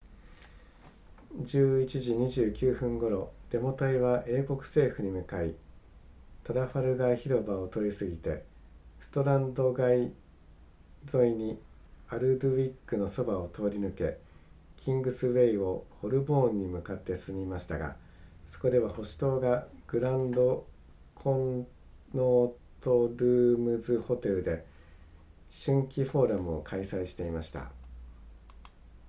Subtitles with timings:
[1.43, 5.53] 11時29分頃デモ隊は英国政府に向かい
[6.43, 8.43] トラファルガー広場を通り過ぎて
[8.99, 10.11] ストランド街
[11.13, 11.61] 沿いに
[12.09, 14.17] アルドウィックのそばを通り抜け
[14.77, 17.95] キングスウェイをホルボーンに向かって進みましたが
[18.47, 20.65] そこでは保守党がグランド
[21.13, 21.67] コン
[22.15, 22.51] ノー
[22.83, 24.65] トルームズホテルで
[25.63, 27.69] 春季フォーラムを開催していました